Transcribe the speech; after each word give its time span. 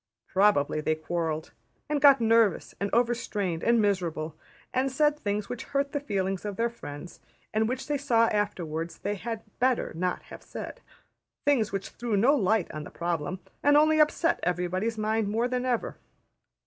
Probably 0.29 0.81
they 0.81 0.95
quarrelled, 0.95 1.51
and 1.87 2.01
got 2.01 2.19
nervous 2.19 2.73
and 2.79 2.89
overstrained 2.91 3.63
and 3.63 3.79
miserable, 3.79 4.35
and 4.73 4.91
said 4.91 5.15
things 5.15 5.47
which 5.47 5.65
hurt 5.65 5.91
the 5.91 5.99
feelings 5.99 6.43
of 6.43 6.55
their 6.55 6.71
friends, 6.71 7.19
and 7.53 7.69
which 7.69 7.85
they 7.85 7.99
saw 7.99 8.25
afterwards 8.29 8.97
they 8.97 9.13
had 9.13 9.43
better 9.59 9.91
not 9.95 10.23
have 10.23 10.41
said 10.41 10.81
things 11.45 11.71
which 11.71 11.89
threw 11.89 12.17
no 12.17 12.35
light 12.35 12.71
on 12.71 12.83
the 12.83 12.89
problem, 12.89 13.41
and 13.61 13.77
only 13.77 13.99
upset 13.99 14.39
everybody's 14.41 14.97
mind 14.97 15.27
more 15.27 15.47
than 15.47 15.67
ever. 15.67 15.97